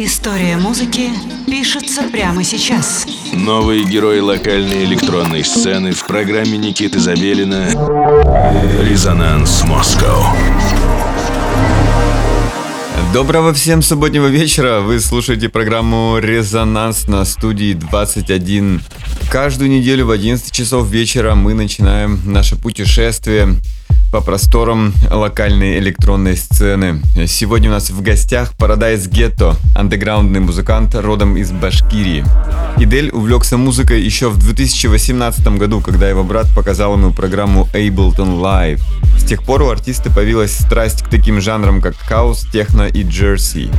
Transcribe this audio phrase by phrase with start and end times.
[0.00, 1.10] История музыки
[1.48, 3.04] пишется прямо сейчас.
[3.32, 7.66] Новые герои локальной электронной сцены в программе Никиты Забелина
[8.80, 10.36] «Резонанс Москва».
[13.12, 14.82] Доброго всем субботнего вечера.
[14.82, 18.80] Вы слушаете программу «Резонанс» на студии 21.
[19.32, 23.56] Каждую неделю в 11 часов вечера мы начинаем наше путешествие
[24.10, 27.02] по просторам локальной электронной сцены.
[27.26, 32.24] Сегодня у нас в гостях Paradise Ghetto, андеграундный музыкант родом из Башкирии.
[32.78, 38.80] Идель увлекся музыкой еще в 2018 году, когда его брат показал ему программу Ableton Live.
[39.18, 43.70] С тех пор у артиста появилась страсть к таким жанрам, как хаус, техно и джерси.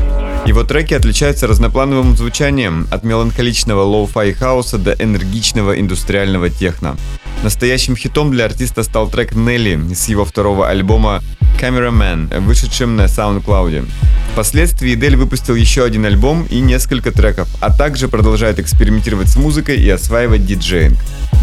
[0.45, 6.97] Его треки отличаются разноплановым звучанием, от меланхоличного лоу-фай хауса до энергичного индустриального техно.
[7.43, 11.21] Настоящим хитом для артиста стал трек Нелли с его второго альбома
[11.59, 13.87] Cameraman, вышедшим на SoundCloud.
[14.33, 19.77] Впоследствии Дель выпустил еще один альбом и несколько треков, а также продолжает экспериментировать с музыкой
[19.77, 20.97] и осваивать диджеинг.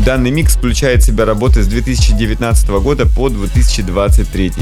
[0.05, 4.53] Данный микс включает в себя работы с 2019 года по 2023.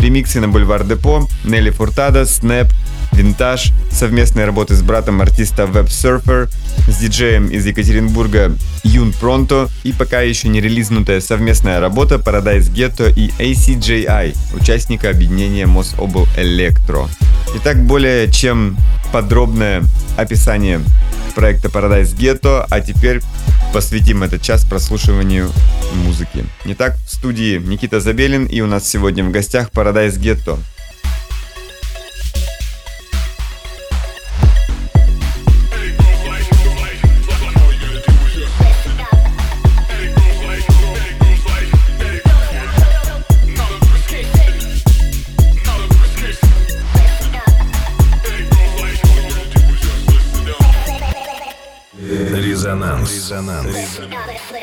[0.00, 2.68] Ремиксы на Бульвар Депо, Нелли Фуртада, Снэп,
[3.14, 6.50] Винтаж, совместные работы с братом артиста Web Surfer,
[6.88, 13.12] с диджеем из Екатеринбурга Юн Пронто и пока еще не релизнутая совместная работа Paradise Ghetto
[13.14, 17.08] и ACJI, участника объединения Мособл Электро.
[17.54, 18.76] Итак, более чем
[19.12, 19.84] подробное
[20.16, 20.80] описание
[21.36, 23.20] проекта Paradise Ghetto, а теперь
[23.72, 25.50] посвятим этот час прослушиванию
[25.94, 26.44] музыки.
[26.64, 30.58] Итак, в студии Никита Забелин и у нас сегодня в гостях Paradise Ghetto.
[53.44, 53.66] Резонанс.
[53.66, 54.53] Резонанс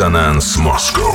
[0.00, 1.09] Резонанс Москва.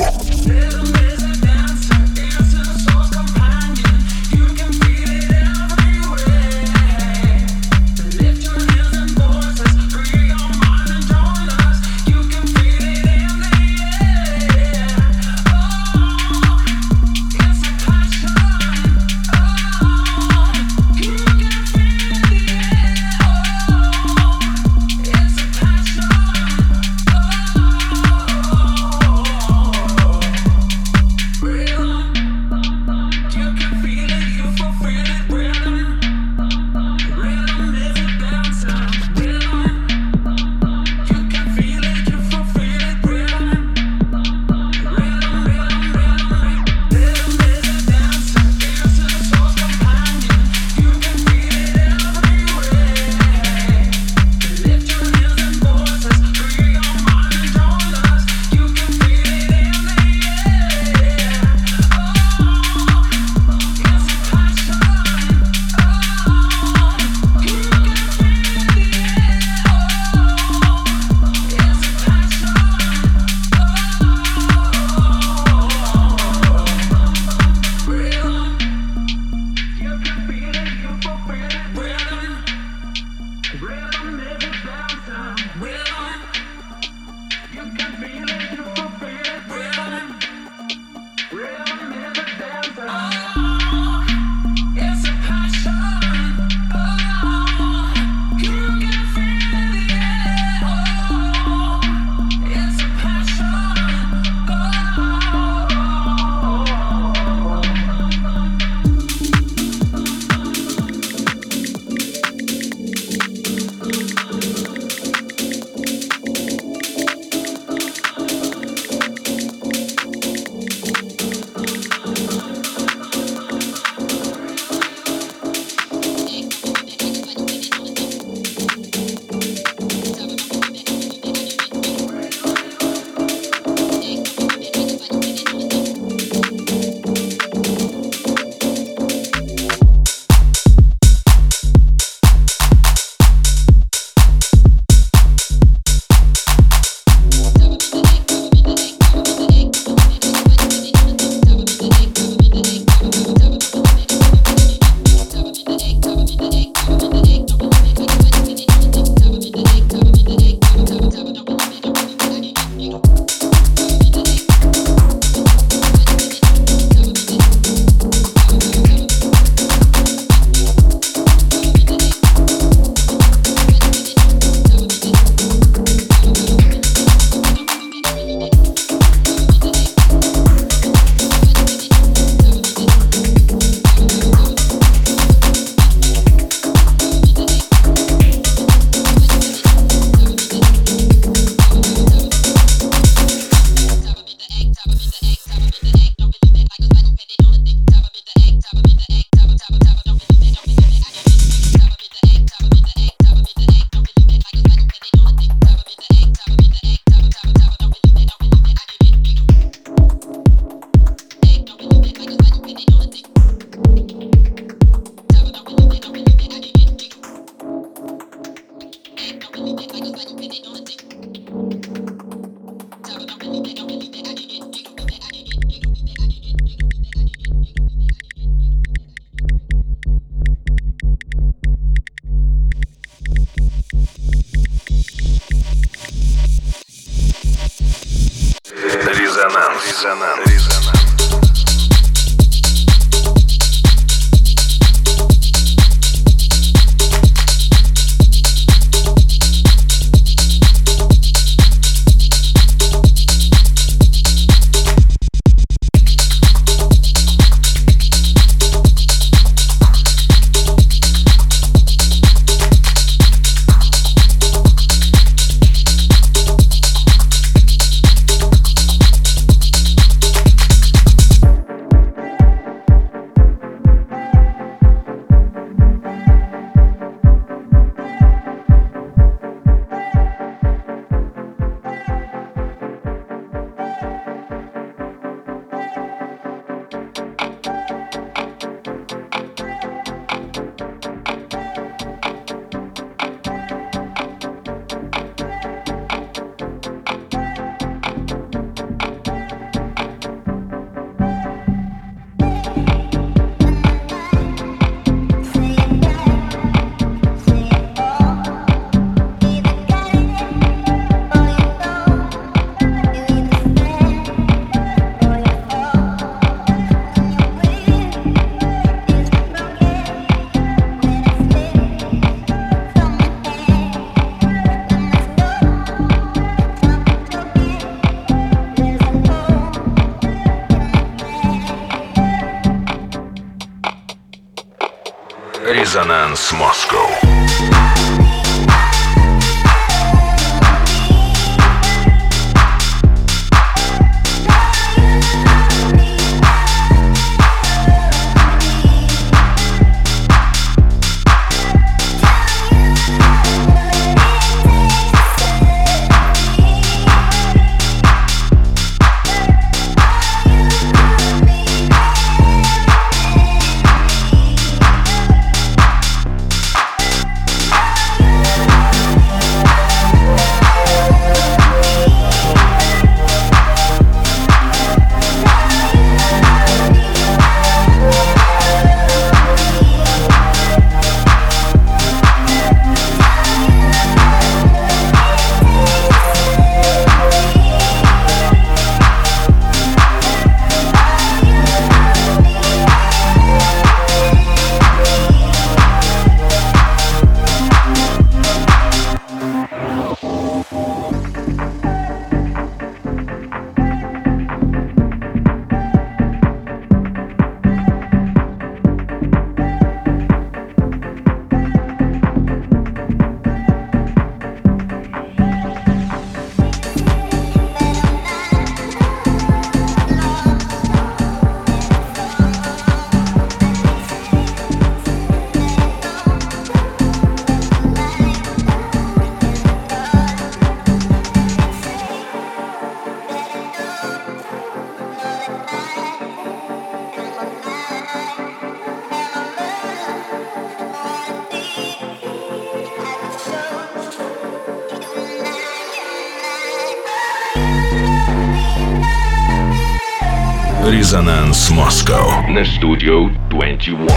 [452.55, 454.07] Москва на студию 21.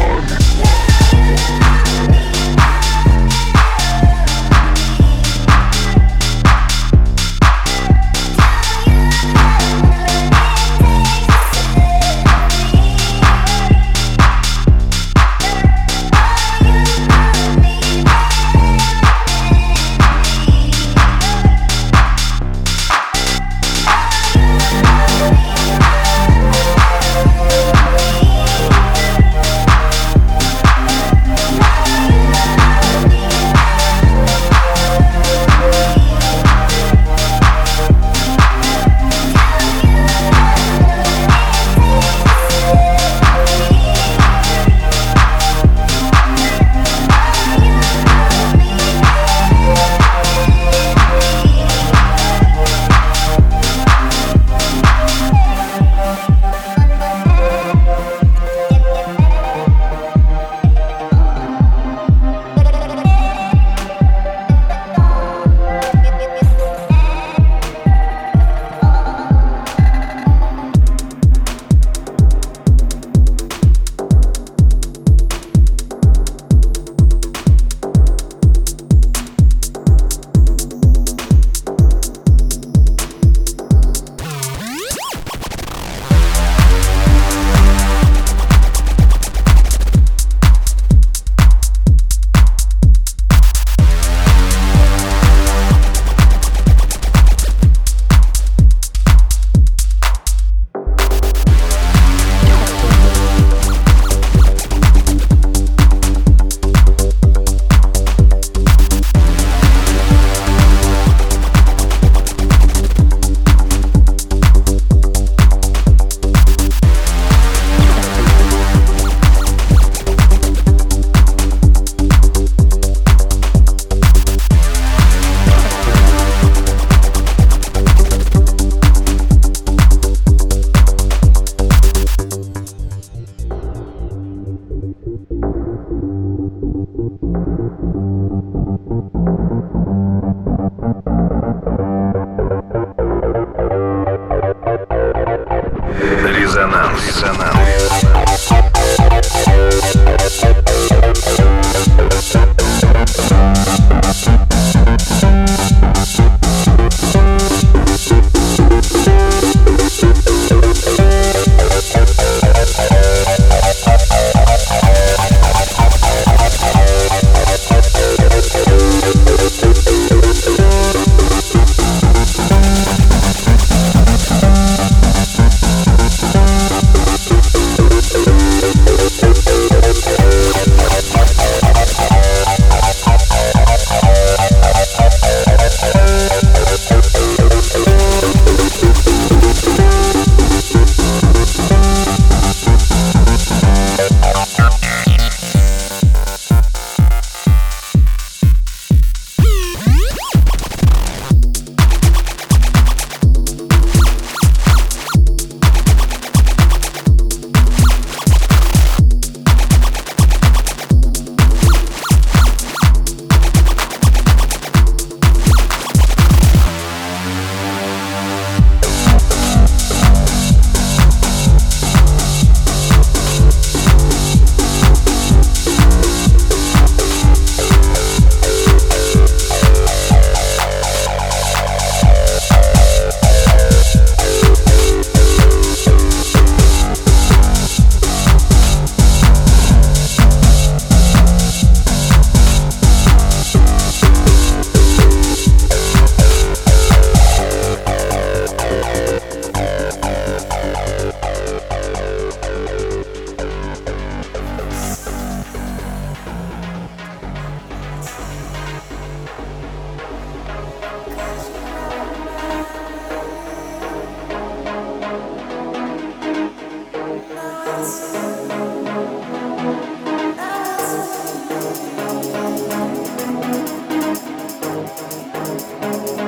[275.48, 276.27] Música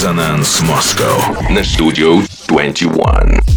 [0.00, 3.49] Резонанс Москва на студию 21.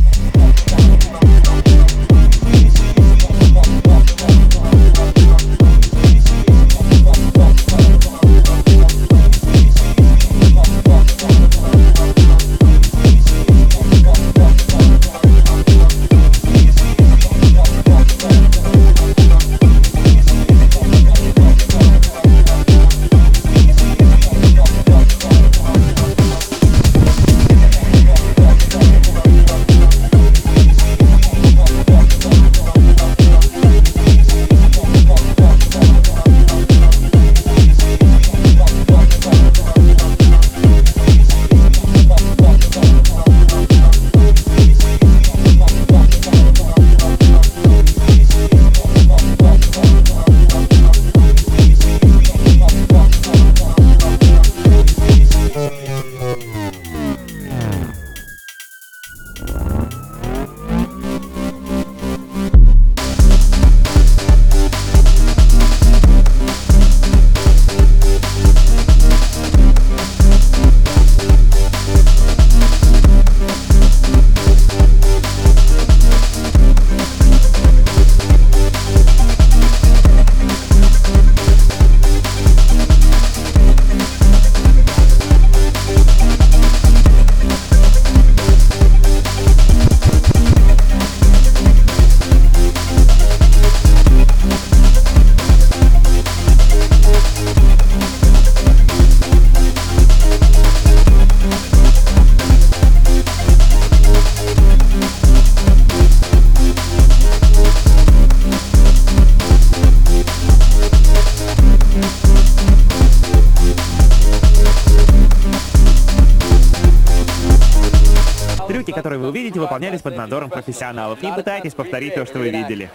[119.63, 121.21] Выполнялись под надзором профессионалов.
[121.21, 122.89] Не пытайтесь повторить то, что вы видели.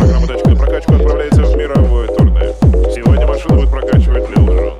[0.00, 2.52] Программа «Тачка на прокачку» отправляется в мировое турне.
[2.94, 4.79] Сегодня машина будет прокачивать Лил Джон.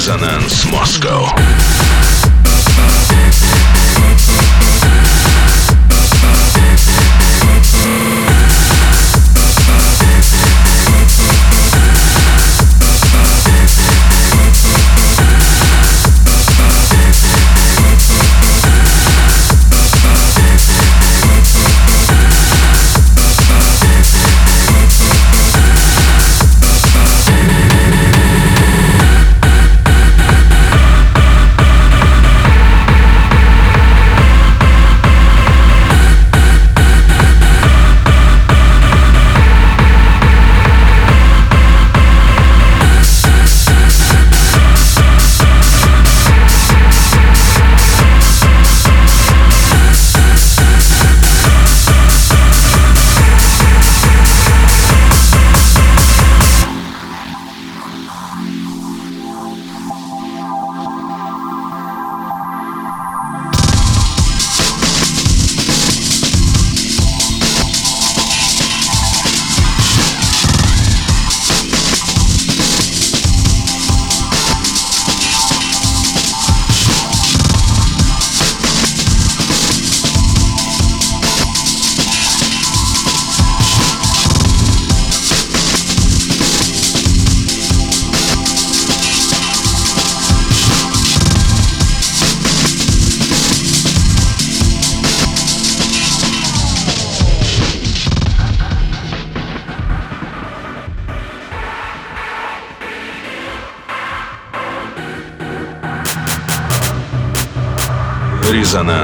[0.00, 1.69] Резонанс Москва.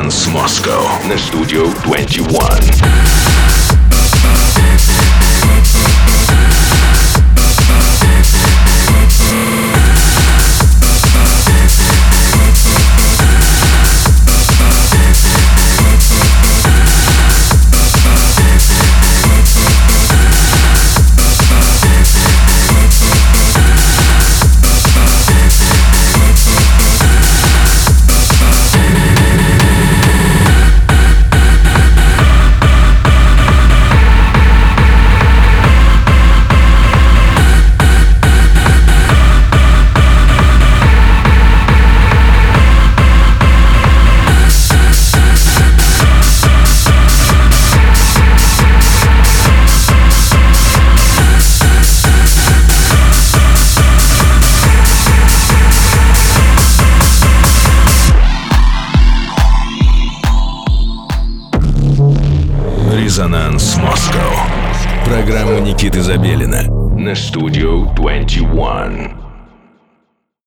[0.07, 3.26] Резонанс Москва на студию 21.